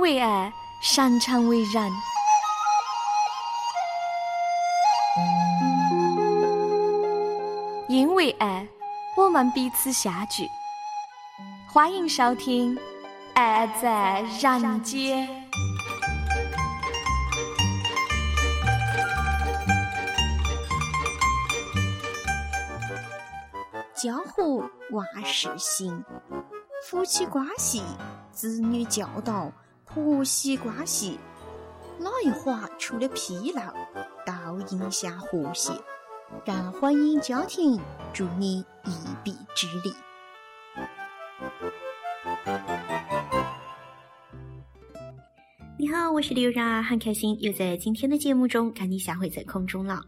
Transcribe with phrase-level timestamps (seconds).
[0.00, 1.92] 为爱，擅长为人。
[7.86, 8.66] 因为爱，
[9.14, 10.48] 我们彼此相聚。
[11.70, 12.74] 欢迎收听
[13.34, 15.28] 《爱在人间》。
[23.94, 26.02] 江湖万事兴，
[26.88, 27.82] 夫妻关系、
[28.32, 29.52] 子女教导、
[29.92, 31.18] 婆媳关系，
[31.98, 33.74] 哪一环出了纰漏，
[34.24, 35.72] 都影响和谐。
[36.44, 37.76] 让婚姻家庭
[38.12, 38.92] 助你一
[39.24, 39.92] 臂之力。
[45.76, 50.00] 你好，我是刘然，很开心又在今天的节目中跟你相会在空中了。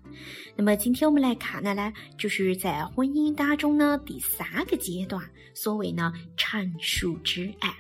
[0.55, 5.21] 那么今天我们来看的呢，就是在婚姻当中呢第三个阶段，
[5.57, 7.75] 所谓呢成熟之爱。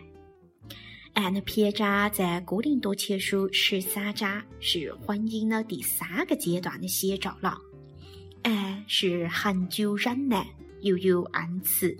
[1.15, 7.59] 按的篇章在《哥林多前书》十三章，是婚姻的第三个阶段的写照了。
[8.43, 10.47] 爱是恒久忍耐，
[10.81, 11.95] 又有恩慈；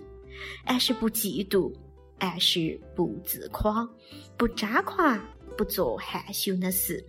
[0.65, 1.71] 爱是不嫉妒，
[2.17, 3.87] 爱是不自夸，
[4.35, 5.23] 不张狂，
[5.55, 7.03] 不做害羞的事，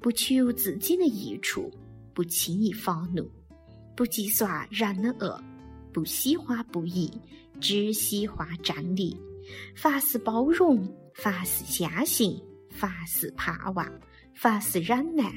[0.00, 1.70] 不求自己的益处，
[2.14, 3.30] 不轻易发怒，
[3.94, 5.38] 不计算人的恶，
[5.92, 7.12] 不喜欢不义，
[7.60, 9.14] 只喜欢真理。
[9.74, 13.86] 凡事包容，凡事相信，凡事盼望，
[14.34, 15.30] 凡事忍耐，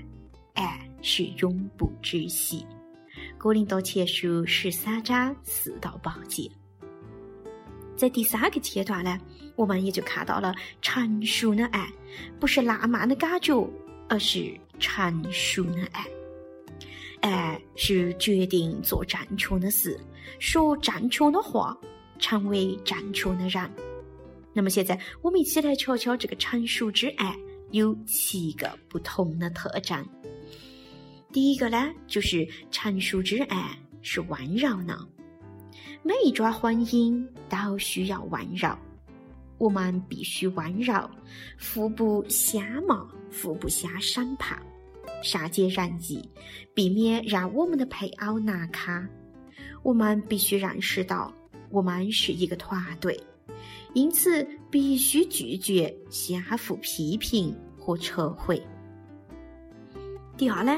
[0.53, 2.65] 爱是永不止息。
[3.37, 6.49] 《格林多前书》十三章四到八节，
[7.97, 9.19] 在第三个阶段呢，
[9.55, 11.91] 我们也就看到了成熟的爱，
[12.39, 13.67] 不是浪漫的感觉，
[14.07, 16.05] 而是成熟的爱。
[17.21, 19.99] 爱是决定做正确的事，
[20.39, 21.77] 说正确的话，
[22.19, 23.69] 成为正确的人。
[24.53, 27.35] 那么现在，我们一起来瞧瞧这个成熟之爱
[27.71, 30.05] 有七个不同的特征。
[31.31, 35.07] 第一个呢，就是成熟之爱是温柔呢。
[36.03, 38.77] 每一桩婚姻都需要温柔，
[39.57, 41.09] 我们必须温柔，
[41.57, 44.61] 互不相骂，互不相审判，
[45.23, 46.29] 善解人意，
[46.75, 49.09] 避免让我们的配偶难堪。
[49.81, 51.33] 我们必须认识到，
[51.71, 53.19] 我们是一个团队，
[53.93, 58.61] 因此必须拒绝相互批评和撤回。
[60.37, 60.77] 第二呢？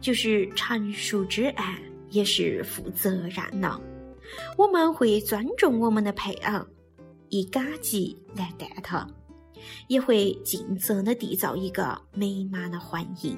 [0.00, 1.76] 就是成熟之爱，
[2.10, 3.80] 也是负责任呢。
[4.56, 6.64] 我们会尊重我们的配偶，
[7.28, 9.04] 以感激来待他，
[9.88, 13.36] 也会尽责的缔造一个美满的婚姻。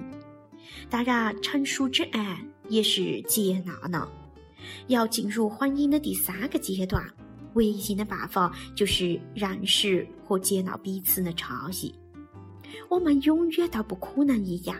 [0.91, 4.07] 当然，成熟之爱也是接纳呢。
[4.89, 7.03] 要进入婚姻的第三个阶段，
[7.54, 11.94] 唯一的办法就是认识和接纳彼此的差异。
[12.88, 14.76] 我们永远都不可能一样。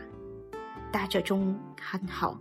[0.93, 2.41] 但这种很好，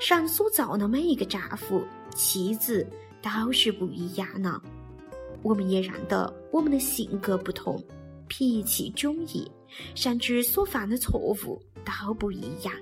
[0.00, 1.84] 神所造的每一个丈夫、
[2.14, 2.86] 妻子
[3.20, 4.60] 都是不一样的。
[5.42, 7.82] 我们也认得我们的性格不同，
[8.28, 9.46] 脾气迥异，
[9.94, 12.72] 甚至所犯的错误都不一样。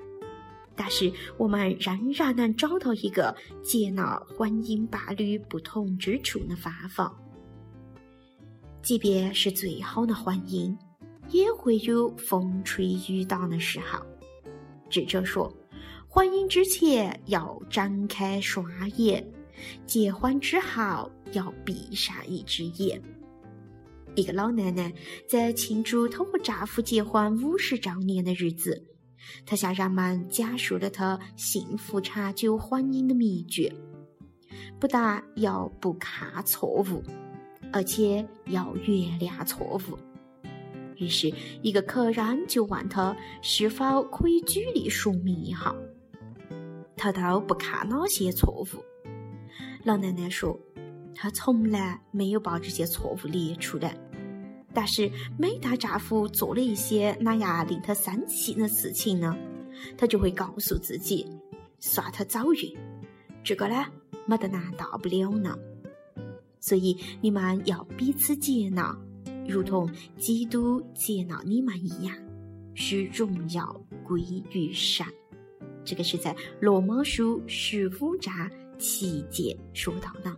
[0.77, 7.15] 但是我们仍然能找到一个接纳婚姻伴侣不同之处的方法。
[8.83, 10.77] 即便是最好的婚姻，
[11.31, 14.05] 也会有风吹雨打的时候。
[14.91, 15.51] 智者说
[16.07, 18.67] ：“婚姻之前要睁开双
[18.99, 19.27] 眼，
[19.87, 23.01] 结婚之后要闭上一只眼。”
[24.15, 24.93] 一个老奶奶
[25.27, 28.87] 在庆祝她和丈夫结婚五十周年的日子，
[29.47, 33.73] 他向人们讲述了他幸福长久婚姻的秘诀：
[34.79, 37.03] 不但要不看错误，
[37.73, 39.99] 而且要原谅错误。
[40.97, 45.75] 于是，一个客人就问他是否可以举例说明一下，
[46.97, 48.67] 他都不看哪些错误。
[49.83, 50.59] 老奶奶说，
[51.15, 53.97] 她从来没有把这些错误列出来，
[54.75, 59.35] 但是每当丈夫做了一些那样令她生气的事情呢，
[59.97, 61.27] 她就会告诉自己，
[61.79, 62.77] 算他走运，
[63.45, 63.87] 这个呢
[64.27, 65.57] 没得难大不了呢。
[66.59, 68.97] 所以你们要彼此接纳。
[69.47, 69.87] 如同
[70.17, 72.17] 基督接纳你们一样，
[72.75, 75.07] 使荣耀归于神。
[75.85, 80.35] 这个是在罗马书十五章七节说到的。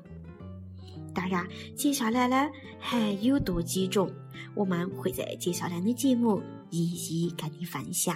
[1.17, 2.47] 当然，接下来呢
[2.79, 4.13] 还有多几种，
[4.55, 8.15] 我们会在接下来的节目一一跟你分享。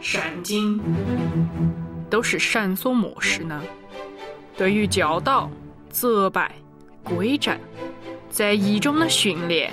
[0.00, 0.80] 善经，
[2.08, 3.62] 都是闪所漠视呢。
[4.56, 5.50] 对于教导、
[5.90, 6.40] 责备、
[7.02, 7.58] 规正，
[8.34, 9.72] 在一中的训练，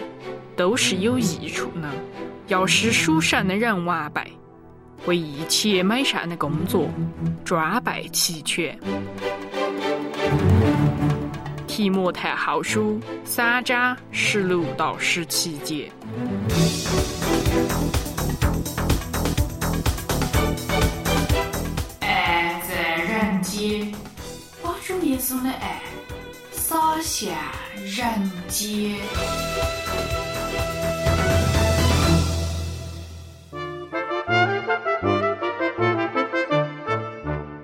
[0.56, 1.92] 都是有益处呢。
[2.46, 4.22] 要使属善的人完备，
[5.08, 6.88] 为一切美善的工作
[7.44, 8.78] 装备齐全。
[11.66, 15.92] 提摩太后书三章十六到十七节。
[22.02, 23.92] 爱在人间，
[24.62, 25.82] 把主耶稣的爱
[27.02, 27.30] 下
[27.76, 28.96] 人间。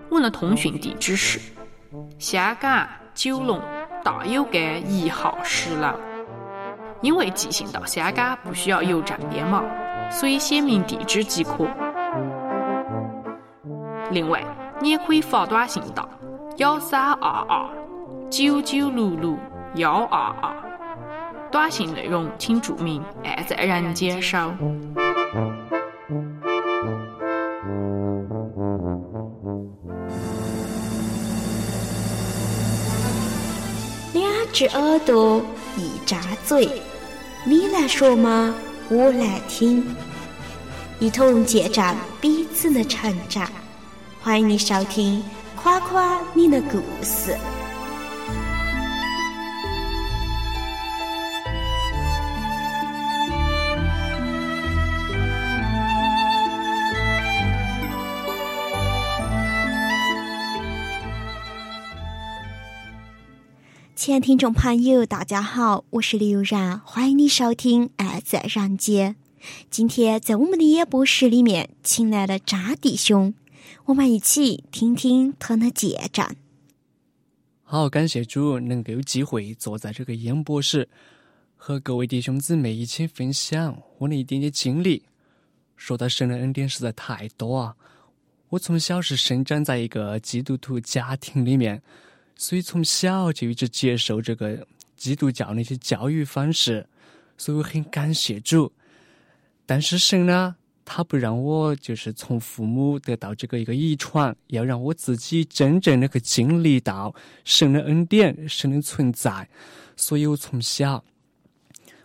[0.10, 1.40] 我的通讯地址是
[2.20, 3.62] 香港九龙。
[4.04, 5.94] 大有街一号十楼，
[7.02, 9.62] 因为寄信到香港不需要邮政编码，
[10.10, 11.68] 所以写明地址即可。
[14.10, 14.42] 另外，
[14.80, 16.08] 你也可以发短信到
[16.56, 17.70] 幺三二二
[18.30, 19.38] 九九六六
[19.76, 20.54] 幺二二，
[21.50, 24.38] 短信内容请注明“爱在人间收”。
[34.14, 35.42] 两只耳朵
[35.78, 36.82] 一扎嘴，
[37.46, 38.54] 你来说嘛，
[38.90, 39.96] 我来听，
[41.00, 43.48] 一同见证彼此的成长。
[44.22, 45.22] 欢迎你收听
[45.56, 47.32] 《夸夸你的故事》。
[64.08, 69.18] 亲爱的听众朋友，大家好，我是刘然，欢迎你收听《爱在人间》。
[69.70, 73.34] 今天在我们的演播室里面，请来了扎弟兄，
[73.84, 76.26] 我们一起听听他的见证。
[77.64, 80.88] 好，感谢主能够有机会坐在这个演播室，
[81.58, 85.04] 和各位弟兄姊妹一起分享我的一点点经历。
[85.76, 87.76] 说到神的恩典实在太多啊！
[88.52, 91.84] 我从小是生长在一个基督徒家庭里面。
[92.38, 96.88] 所以从小就一直接受这个基督教那些教育方式，
[97.38, 98.72] 所以我很感谢主。
[99.66, 100.56] 但是神呢，
[100.86, 107.14] 他不让我就是从父母得到这个一个遗传，要让我自己真正的去经历到
[107.44, 109.50] 神的恩典、神的存在。
[109.96, 111.04] 所以我从小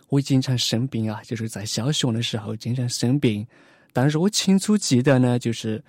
[0.09, 3.45] 我经常生病啊，就是在小学的时候经常生病。
[3.93, 5.81] 但是我清楚记得呢，就是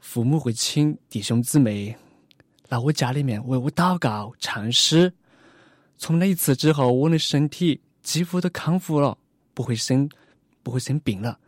[0.00, 1.96] 父母会请弟兄姊妹。
[2.68, 5.12] 来我家里面为我祷告、唱诗。
[5.98, 9.16] 从那一次之后，我的身体几乎都康复了，
[9.54, 10.08] 不会生，
[10.62, 11.38] 不会生病了。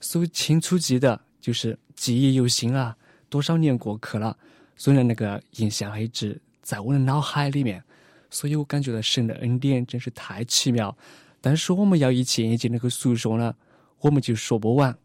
[0.00, 2.96] 所以清楚记得，就是记忆犹新啊。
[3.28, 4.36] 多少年过去了，
[4.76, 7.82] 虽然那个印象还一直在我的脑海里面。
[8.28, 10.96] 所以我感觉到神的恩典真是太奇妙。
[11.40, 13.54] 但是我们要一件一件那个诉说呢，
[14.00, 14.96] 我们就说不完，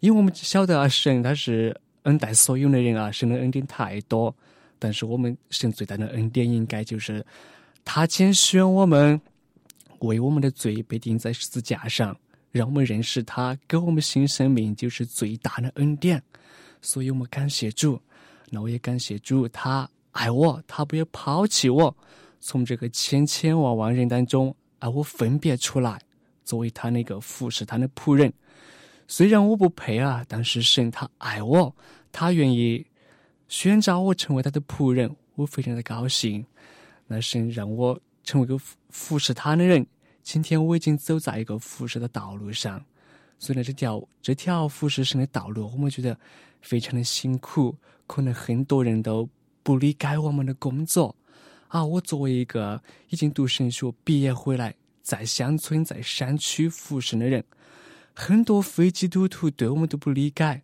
[0.00, 1.78] 因为我们晓得啊，神他是。
[2.08, 4.34] 恩待所有的人啊，神的恩典太多，
[4.78, 7.24] 但是我们神最大的恩典应该就是
[7.84, 9.20] 他拣选我们，
[9.98, 12.16] 为我们的罪被钉在十字架上，
[12.50, 16.22] 让我们认识他，给我们新生命，就是最大的恩典。
[16.80, 18.00] 所以我们感谢主，
[18.50, 21.94] 那我也感谢主，他爱我，他不要抛弃我，
[22.40, 26.00] 从这个千千万万人当中把我分别出来，
[26.44, 28.32] 作为他那个服侍他的仆人。
[29.10, 31.74] 虽然我不配啊，但是神他爱我。
[32.10, 32.86] 他愿意
[33.48, 36.44] 选召我成为他的仆人，我非常的高兴。
[37.06, 38.58] 那神让我成为个
[38.90, 39.86] 服侍他的人。
[40.22, 42.84] 今天我已经走在一个服侍的道路上。
[43.38, 46.18] 虽然这条这条服侍神的道路，我们觉得
[46.60, 47.74] 非常的辛苦，
[48.06, 49.28] 可能很多人都
[49.62, 51.16] 不理解我们的工作。
[51.68, 57.42] 啊，我作为一个已经读神学毕业回来，在乡村在山区服侍的人，
[58.12, 60.62] 很多非基督徒对我们都不理解，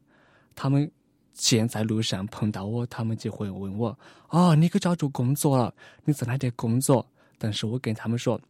[0.54, 0.90] 他们。
[1.34, 3.98] 现在路上碰到我，他们就会问我
[4.30, 5.74] ：“哦，你可找着工作了？
[6.04, 7.04] 你在哪点工作？”
[7.36, 8.40] 但是我跟他们说：“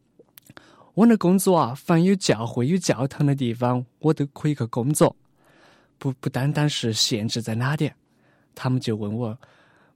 [0.92, 5.16] 我的工作啊，凡有教会、有教堂的地方，我都可以去工作，
[5.98, 7.96] 不不单单是限制在哪点。”
[8.54, 9.38] 他们就问我：“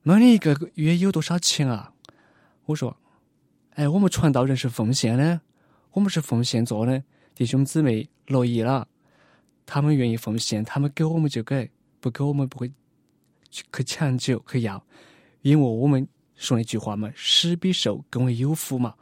[0.03, 1.93] 那你一个月有多少钱啊？”
[2.65, 2.97] 我说
[3.77, 5.43] ：“哎，我们传道人是奉献的，
[5.93, 7.05] 我们是奉献做的，
[7.35, 8.89] 弟兄姊妹乐意了，
[9.67, 12.71] 他们愿意奉献，他们给我们就给。”不给我们不会
[13.51, 14.83] 去去强求去要，
[15.43, 18.95] 因为我们说那句话嘛，“施比受更为有福”嘛。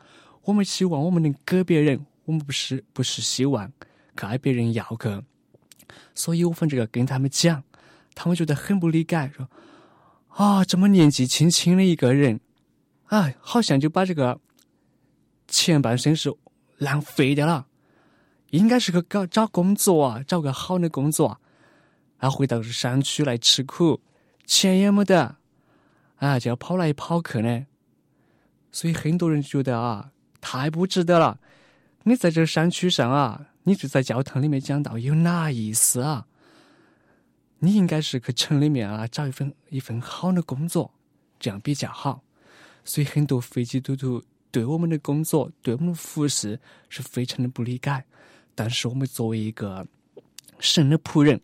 [0.45, 3.73] 我们希望我们能给别人，我们不是不是希望
[4.15, 5.23] 给别人要去。
[6.15, 7.63] 所以我分这个跟他们讲，
[8.15, 9.49] 他们觉得很不理解，说
[10.29, 12.41] 啊，这么年纪轻轻的一个人，
[13.07, 14.41] 啊，好像就把这个
[15.49, 16.35] 前半生是
[16.79, 17.67] 浪费掉了，
[18.51, 21.41] 应该是个搞找工作啊，找个好的工作，
[22.19, 24.01] 啊，回到山区来吃苦，
[24.47, 25.37] 钱也没得，
[26.17, 27.67] 啊，就要跑来跑去呢，
[28.71, 31.39] 所以很多人觉得啊，太不值得了。
[32.05, 36.27] 你在这山区上啊，你就在教堂里面讲道，有哪意思啊？
[37.59, 40.93] 你应该是去城里面啊，找一份一份好的工作，
[41.41, 42.23] 这样比较好。
[42.85, 44.23] 所以很多飞机嘟嘟
[44.53, 48.05] 对我们的工作、对我们的服饰是非常的不理解。
[48.55, 49.85] 但是我们作为一个
[50.61, 51.41] 神的仆人，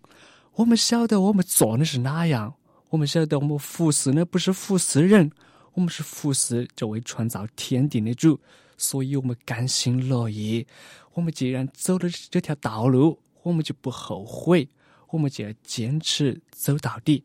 [0.54, 2.54] 我们晓得我们做的是哪样，
[2.92, 5.32] 我们晓得我们服侍呢不是服侍人，
[5.72, 8.38] 我们是服侍这位创造天地的主。
[8.76, 10.66] 所以我们甘心乐意。
[11.14, 14.68] 我们既然走了这条道路，我们就不后悔，
[15.08, 17.24] 我们就要坚持走到底。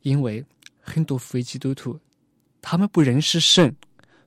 [0.00, 0.42] 因为
[0.80, 2.00] 很多非基督徒，
[2.62, 3.76] 他们不认识神，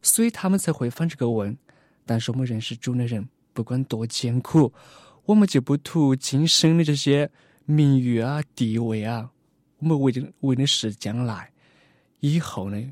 [0.04, 1.58] 所以他们才会犯这个问。
[2.06, 4.72] 但是我们认识主的人，不管多艰苦，
[5.26, 7.32] 我们就不图今生的这些
[7.66, 9.32] 名誉啊、地位啊，
[9.84, 11.52] 我们为的为的是将来
[12.22, 12.92] 以后呢，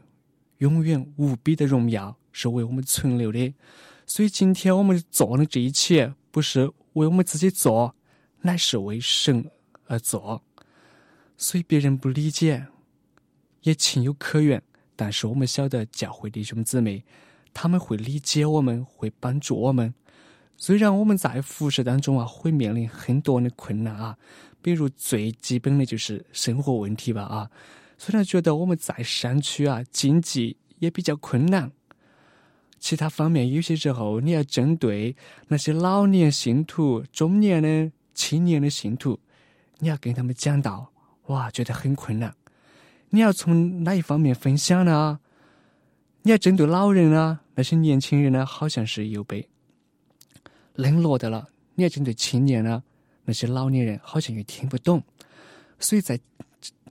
[0.58, 2.18] 永远无比的荣耀。
[2.34, 3.54] 是为我们存留的，
[4.06, 7.94] 所以今天我们做的这一切，不是为我们自己做，
[8.44, 9.52] 乃是为神
[9.88, 10.42] 而做。
[11.36, 12.68] 所以别人不理解，
[13.64, 14.64] 也情有可原。
[14.96, 17.04] 但是我们晓得教会弟兄姊妹，
[17.54, 19.94] 他们会理解我们，会帮助我们。
[20.56, 24.18] 虽然我们在服饰当中啊，会面临很多的困难啊，
[24.62, 27.50] 比如最基本的就是生活问题吧啊。
[27.98, 31.72] 虽然觉得我们在山区啊，经济也比较困难。
[32.80, 35.16] 其他方面，有些时候你要针对
[35.48, 39.20] 那些老年信徒、中年的、青年的信徒，
[39.78, 40.92] 你要跟他们讲道，
[41.28, 42.34] 哇，觉得很困难。
[43.10, 45.20] 你要从哪一方面分享呢？
[46.24, 49.48] 你要针对老人啊，那些年轻人呢，好像是又被
[50.74, 51.48] 冷落的了。
[51.76, 52.82] 你要针对青年呢，
[53.26, 55.04] 那些老年人好像又听不懂。
[55.80, 56.20] 所以在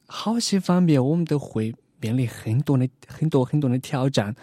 [0.07, 4.35] 好些方面，我们都会面临很多的、很多很多的挑战。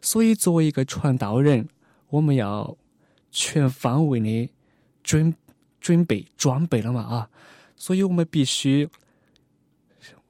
[0.00, 1.68] 所以，作为一个传道人，
[2.08, 2.76] 我们要
[3.30, 4.50] 全方位的
[5.02, 5.34] 准
[5.78, 7.30] 准备装备了嘛啊！
[7.76, 8.88] 所以我们必须，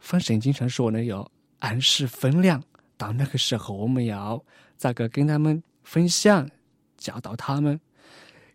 [0.01, 2.63] 反圣经上说呢，要按时分粮。
[2.97, 4.45] 到那个时候，我们要
[4.77, 6.51] 咋个跟他们分享、
[6.97, 7.81] 教导他们？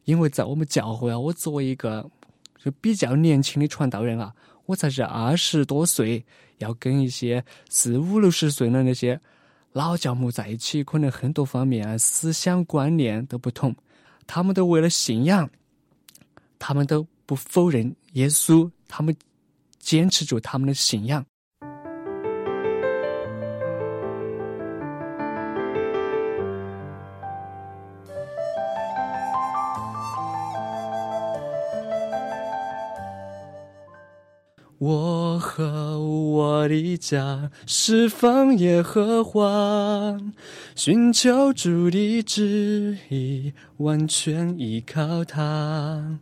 [0.04, 2.12] 因为在我们教会啊，我作为一个
[2.66, 4.34] 就比较年轻的传道人啊，
[4.66, 6.26] 我才是二十多岁，
[6.58, 9.22] 要跟一些四五六十岁的那些。
[9.72, 13.76] 老教母在一起，可能很多方面思想观念都不同，
[14.26, 15.48] 他们都为了信仰，
[16.58, 19.16] 他们都不否认耶稣，他们
[19.78, 21.24] 坚持住他们的信仰。
[36.66, 40.18] 我的家侍奉耶和华，
[40.74, 46.18] 寻求主的旨意，完全依靠他。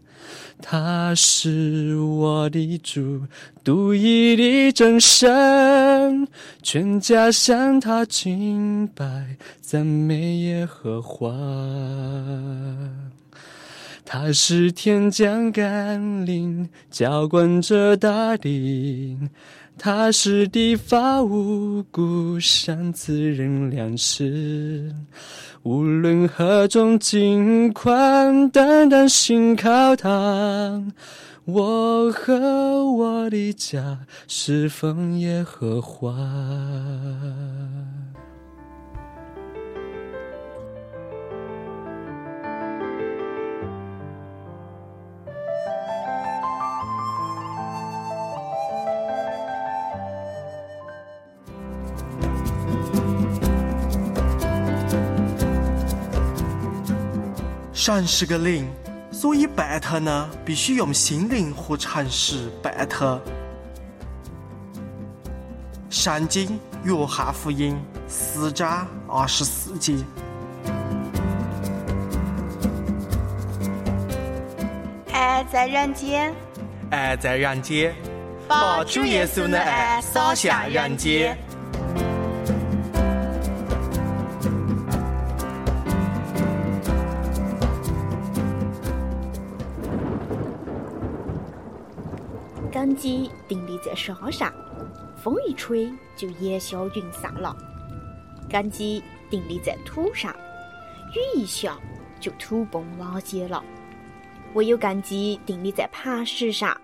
[0.62, 3.22] 他是我的主，
[3.64, 6.28] 独一的真神，
[6.62, 11.34] 全家向他敬拜，赞美耶和华。
[14.06, 19.18] 他是天降甘霖，浇灌着大地；
[19.77, 24.94] 他是地发五谷，上自认粮食。
[25.63, 30.82] 无论何种境况，单单信靠他，
[31.46, 36.13] 我和我的家是奉耶和花。
[57.86, 58.66] 神是个灵，
[59.12, 63.20] 所以拜他呢，必须用心灵和诚实拜他。
[65.90, 69.98] 圣经约翰福音四章二十四节。
[75.12, 76.34] 爱在人间，
[76.90, 77.94] 爱在人间，
[78.48, 81.38] 把主耶稣的爱洒向人间。
[93.03, 94.53] 刚根基定立在沙上，
[95.17, 97.53] 风一吹就烟消云散了；
[98.50, 100.33] 根基定立在土上，
[101.13, 101.77] 雨一下
[102.22, 103.62] 就土崩瓦解了。
[104.53, 106.79] 唯有根基定立在磐石上，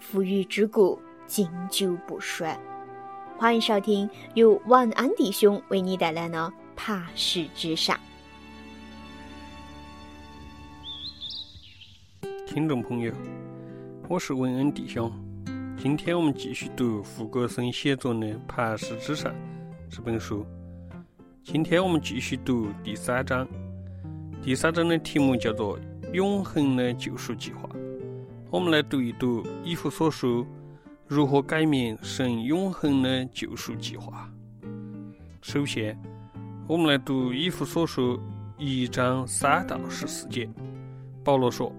[0.00, 2.58] 富裕之故经久不衰。
[3.36, 6.38] 欢迎收听由晚安弟兄为你带来的
[6.74, 8.00] 《磐石之上》。
[12.46, 13.12] 听众朋友，
[14.08, 15.12] 我是文恩弟兄。
[15.84, 19.30] 今天我们继续读胡国生写作的《磐石之上》
[19.90, 20.46] 这本书。
[21.42, 23.46] 今天我们继续读第三章。
[24.42, 25.78] 第三章的题目叫做
[26.14, 27.68] “永恒的救赎计划”。
[28.50, 30.42] 我们来读一读《以弗所书》
[31.06, 34.26] 如何改变神永恒的救赎计划。
[35.42, 36.00] 首先，
[36.66, 38.16] 我们来读《以弗所书》
[38.56, 40.48] 一章三到十四节。
[41.22, 41.70] 保罗说。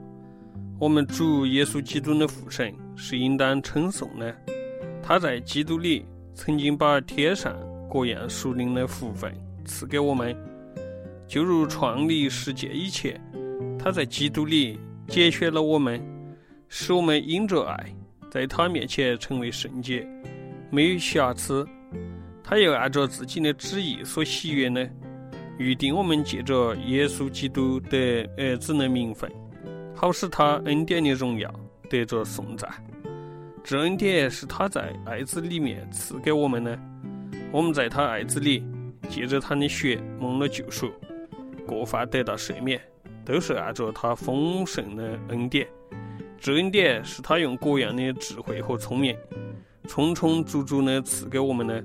[0.78, 4.36] 我们主耶稣基督的父神是应当称颂的。
[5.02, 7.56] 他在基督里曾经把天上
[7.90, 10.36] 各样属灵的福分赐给我们，
[11.28, 13.20] 就如创立世界以前，
[13.80, 14.78] 他在基督里
[15.08, 16.02] 拣选了我们，
[16.68, 17.96] 使我们因着爱，
[18.30, 20.06] 在他面前成为圣洁，
[20.70, 21.66] 没有瑕疵。
[22.44, 24.90] 他又按照自己的旨意所喜悦的，
[25.58, 29.32] 预定我们借着耶稣基督的儿子的名分。
[29.96, 31.52] 好使他恩典的荣耀
[31.90, 32.70] 得着颂赞。
[33.64, 36.78] 这恩典是他在爱子里面赐给我们的。
[37.52, 38.64] 我们在他爱子里，
[39.10, 40.92] 借着他的血蒙了救赎，
[41.66, 42.80] 过犯得到赦免，
[43.24, 45.68] 都是按照他丰盛的恩典。
[46.38, 49.18] 这恩典是他用各样的智慧和聪明，
[49.88, 51.84] 充充足足的赐给我们的。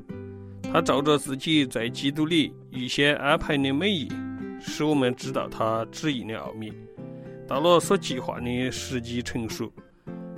[0.72, 4.08] 他照着自己在基督里预先安排的美意，
[4.60, 6.72] 使我们知道他旨意的奥秘。
[7.50, 9.72] 到了所计划的时机成熟，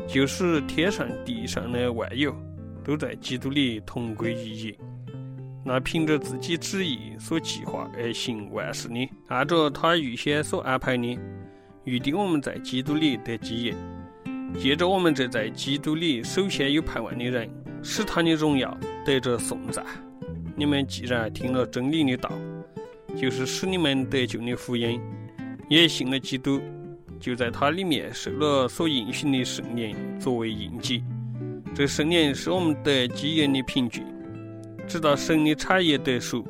[0.08, 2.34] 就是天上地上的万有
[2.82, 4.74] 都在基督里同归于一。
[5.62, 11.18] 那凭着自己旨意所计划而行万事的，按照他预先所安排的，
[11.84, 13.74] 预定我们在基督里得基业。
[14.58, 17.46] 借着我们这在基督里首先有盼望的人，
[17.82, 19.84] 使他的荣耀得着颂赞。
[20.56, 22.32] 你们既然听了真理的道，
[23.14, 24.98] 就是使你们得救的福音，
[25.68, 26.58] 也信了基督。
[27.22, 31.04] 就在它里面受了所应许的圣灵作为印记，
[31.72, 34.02] 这圣灵是我们得基业的凭据，
[34.88, 36.44] 直到神的产业得赎，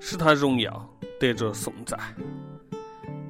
[0.00, 1.96] 使他荣耀得着颂赞。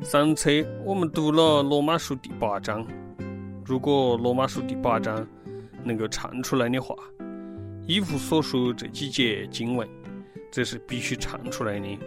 [0.01, 0.51] 上册
[0.83, 2.87] 我们读了罗马书第八章，
[3.67, 5.27] 如果罗马书第八章
[5.85, 6.97] 能够唱出来的话，
[7.87, 9.87] 以弗所述这几节经文，
[10.51, 11.99] 这是必须唱出来的。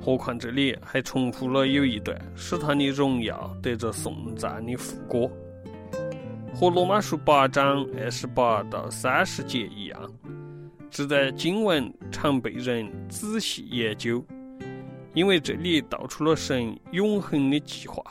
[0.00, 5.30] 何况这里还重复了有一段，使他的荣耀得着颂赞的副歌，
[6.54, 10.12] 和罗马书八章二十八到三十节一样。
[10.88, 14.24] 这段经文常被人仔细研究，
[15.12, 18.02] 因为这里道出了神永恒的计划。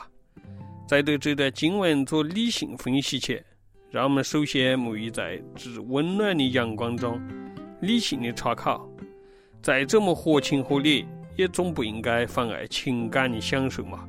[0.86, 3.42] 在对这段经文做理性分析前，
[3.90, 7.20] 让我们首先沐浴在至温暖的阳光中，
[7.80, 8.86] 理性的查考。
[9.62, 11.06] 再怎么合情合理。
[11.36, 14.08] 也总不应该妨碍情感的享受嘛。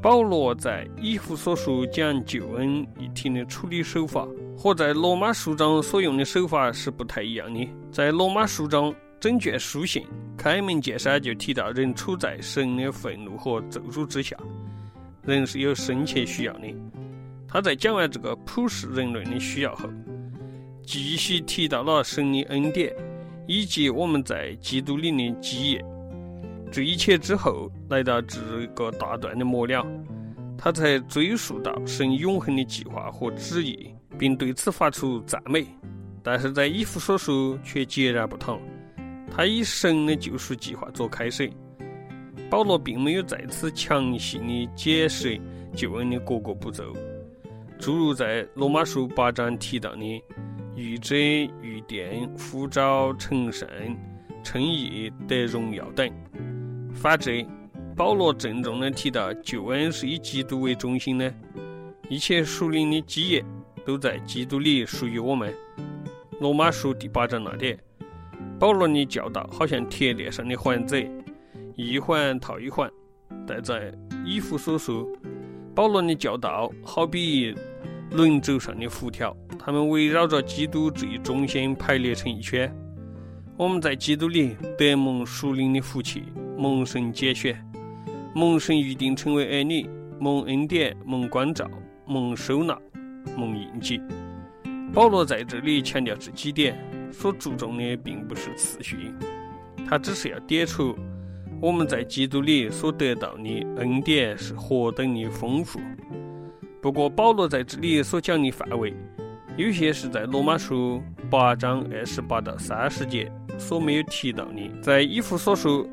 [0.00, 7.68] 保罗在以弗所书讲救恩一体的处理手法，和在罗马书中所用的手法是不太一样的。
[7.92, 10.04] 在罗马书中，整卷书信
[10.36, 14.36] 开门见山就提到人处在神的愤怒和咒诅之下，
[15.24, 16.66] 人是有深切需要的。
[17.46, 19.88] 他在讲完这个普世人类的需要后，
[20.84, 22.92] 继续提到了神的恩典
[23.46, 25.84] 以及我们在基督里的基业。
[26.72, 28.40] 这一切之后，来到这
[28.74, 29.86] 个大段的末了，
[30.56, 35.66] 他才追溯到神永恒的计划和旨意，并对此发出赞美。
[36.22, 38.58] 但是在以弗所书却截然不同，
[39.30, 41.52] 他以神的救赎计划做开始。
[42.48, 45.38] 保罗并没有在此详细的解释
[45.74, 46.84] 救恩的各个步骤，
[47.78, 50.22] 诸如在罗马书八章提到的
[50.74, 51.16] 预知、
[51.60, 53.68] 预奠、呼召、成圣、
[54.42, 56.10] 称义、得荣耀等。
[56.94, 57.44] 反之，
[57.96, 61.32] 保罗郑重地提到，救恩是以基督为中心的，
[62.08, 63.44] 一切属灵的基业
[63.84, 65.52] 都在基督里属于我们。
[66.40, 67.78] 罗马书第八章那点，
[68.58, 71.02] 保罗的教导好像铁链上的环子，
[71.74, 72.88] 一环套一环；
[73.46, 73.92] 但在
[74.24, 75.16] 以弗所书，
[75.74, 77.54] 保罗的教导好比
[78.10, 82.72] 轮轴上的辐条，他们围绕着基督这一中心排列成一圈。
[83.56, 86.24] 我们在基督里得蒙属灵的福气。
[86.62, 87.60] 蒙神拣选，
[88.36, 89.84] 蒙神预定成为儿女，
[90.20, 91.68] 蒙恩典，蒙关照，
[92.06, 92.78] 蒙收纳，
[93.36, 94.00] 蒙印记。
[94.94, 96.78] 保罗在这里强调这几点，
[97.10, 99.12] 所注重的并不是次序，
[99.88, 100.96] 他只是要点出
[101.60, 105.80] 我们在基督里所得到的恩典是何等的丰富。
[106.80, 108.94] 不过，保罗在这里所讲的范围，
[109.56, 114.70] 有些是在罗马书八章二十八到三十节所没有提到的。
[114.80, 115.84] 在以弗所书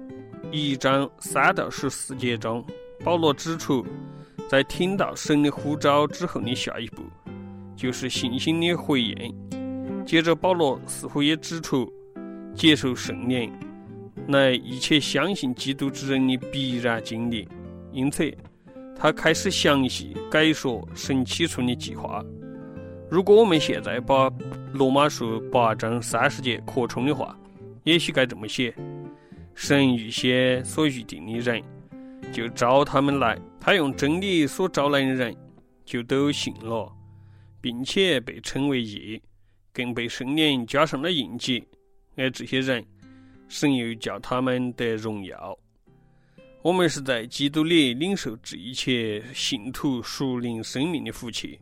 [0.52, 2.64] 一章三到十四节中，
[3.04, 3.86] 保罗指出。
[4.50, 7.04] 在听到神的呼召之后的下一步，
[7.76, 10.04] 就是信心的回应。
[10.08, 11.88] 接着，保罗似乎也指出，
[12.56, 13.54] 接受圣灵
[14.26, 17.48] 乃一切相信基督之人的必然经历。
[17.92, 18.36] 因此，
[18.96, 22.26] 他开始详细解说神起初的计划。
[23.08, 24.32] 如果我们现在把
[24.74, 27.38] 罗马书八章三十节扩充的话，
[27.84, 28.74] 也许该这么写：
[29.62, 31.62] 神预先所预定的人。
[32.32, 35.36] 就招他们来，他用真理所招来的人，
[35.84, 36.90] 就都信了，
[37.60, 39.22] 并且被称为义，
[39.74, 41.68] 更被圣灵加上了印记。
[42.16, 42.86] 而这些人，
[43.50, 45.60] 神又叫他们得荣耀。
[46.62, 51.60] 我们是在基督里领受这一切信徒属灵生命的福气。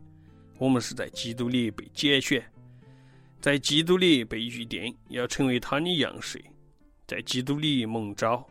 [0.56, 2.44] 我们是在基督里被拣选，
[3.40, 6.40] 在基督里被预定，要成为他的样式，
[7.08, 8.46] 在基督里蒙召。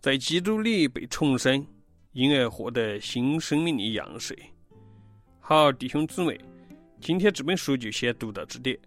[0.00, 1.66] 在基督里被重生，
[2.12, 4.38] 因而获得新生命的样式。
[5.40, 6.40] 好，弟兄姊妹，
[7.00, 8.78] 今天这本书就先读到这里，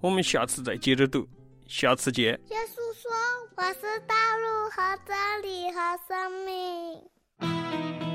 [0.00, 1.28] 我们下次再接着读，
[1.66, 2.40] 下次见。
[2.48, 3.10] 耶稣说
[3.54, 8.08] ：“我是道路和真理和生命。”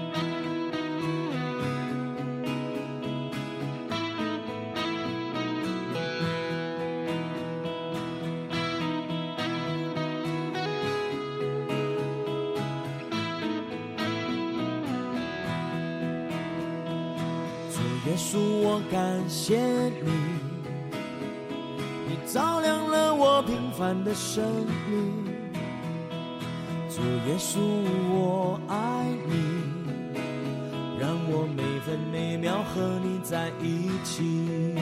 [18.06, 19.58] 耶稣，我感谢
[20.04, 20.12] 你，
[22.06, 24.44] 你照亮了我平凡的生
[24.90, 25.24] 命。
[26.90, 27.60] 主耶稣，
[28.12, 29.34] 我爱你，
[31.00, 34.76] 让我每分每秒和你在一起。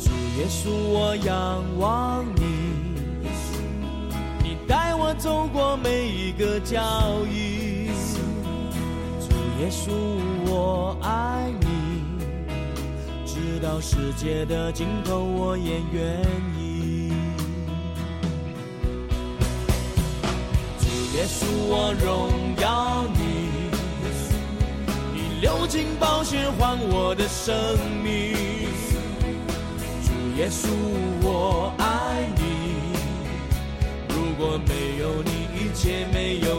[0.00, 2.42] 主耶稣，我仰望你，
[4.42, 6.78] 你带我走过每一个脚
[7.30, 7.69] 印。
[9.60, 9.90] 耶稣，
[10.46, 11.66] 我爱你，
[13.26, 16.18] 直到世界的尽头，我也愿
[16.58, 17.12] 意。
[20.80, 23.20] 主耶稣，我荣耀你，
[25.12, 27.54] 你流尽宝血换我的生
[28.02, 28.32] 命。
[30.06, 30.70] 主耶稣，
[31.20, 32.42] 我爱你，
[34.08, 36.49] 如果没有你，一切没有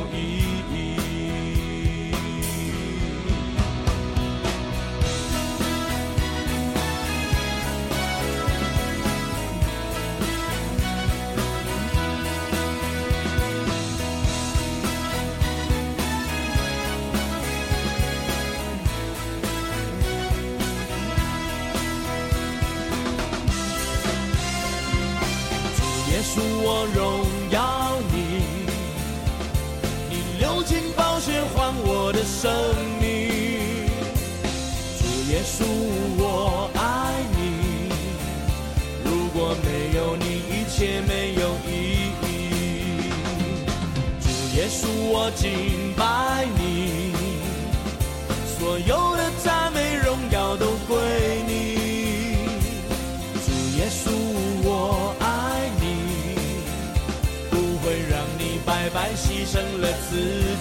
[59.21, 60.12] 牺牲了自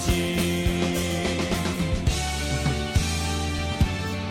[0.04, 0.06] 己。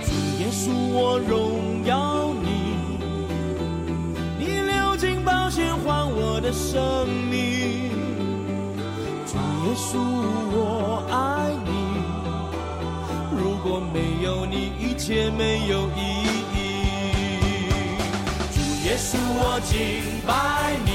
[0.05, 0.07] 主
[0.39, 2.47] 耶稣，我荣耀你，
[4.37, 7.89] 你流尽宝血换我的生命。
[9.25, 9.33] 主
[9.65, 9.97] 耶稣，
[10.53, 10.57] 我
[11.09, 11.15] 爱
[11.65, 11.71] 你，
[13.35, 15.99] 如果没有你，一切没有意
[16.53, 16.55] 义。
[18.53, 19.75] 主耶稣，我敬
[20.27, 20.31] 拜
[20.85, 20.87] 你。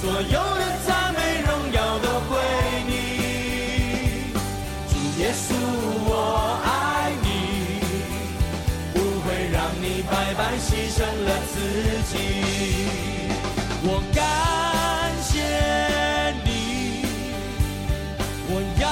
[0.00, 0.90] 所有的赞
[10.94, 11.54] 牲了自
[12.10, 12.14] 己。
[13.84, 14.20] 我感
[15.22, 15.32] 谢
[16.44, 16.50] 你，
[18.48, 18.84] 我要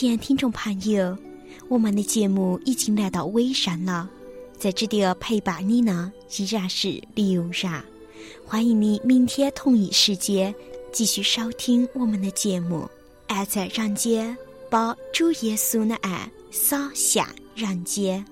[0.00, 1.14] 亲爱的听众朋友，
[1.68, 4.08] 我们的节目已经来到尾声了，
[4.58, 7.84] 在这里陪伴你呢依然是刘然。
[8.42, 10.54] 欢迎你明天同一时间
[10.90, 12.88] 继续收听我们的节目。
[13.26, 14.34] 爱在人间，
[14.70, 18.24] 把主耶稣的爱洒向人间。